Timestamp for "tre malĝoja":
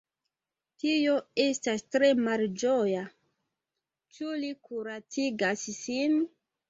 1.95-3.03